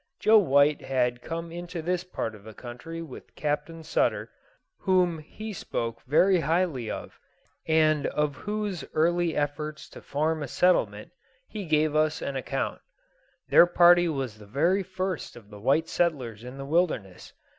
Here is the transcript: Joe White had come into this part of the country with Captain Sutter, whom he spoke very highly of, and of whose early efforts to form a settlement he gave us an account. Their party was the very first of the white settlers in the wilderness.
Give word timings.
Joe 0.19 0.39
White 0.39 0.81
had 0.81 1.21
come 1.21 1.51
into 1.51 1.79
this 1.79 2.03
part 2.03 2.33
of 2.33 2.43
the 2.43 2.55
country 2.55 3.03
with 3.03 3.35
Captain 3.35 3.83
Sutter, 3.83 4.31
whom 4.79 5.19
he 5.19 5.53
spoke 5.53 6.01
very 6.07 6.39
highly 6.39 6.89
of, 6.89 7.19
and 7.67 8.07
of 8.07 8.35
whose 8.37 8.83
early 8.95 9.35
efforts 9.35 9.87
to 9.89 10.01
form 10.01 10.41
a 10.41 10.47
settlement 10.47 11.11
he 11.47 11.65
gave 11.65 11.95
us 11.95 12.19
an 12.19 12.35
account. 12.35 12.81
Their 13.49 13.67
party 13.67 14.07
was 14.09 14.39
the 14.39 14.47
very 14.47 14.81
first 14.81 15.35
of 15.35 15.51
the 15.51 15.59
white 15.59 15.87
settlers 15.87 16.43
in 16.43 16.57
the 16.57 16.65
wilderness. 16.65 17.33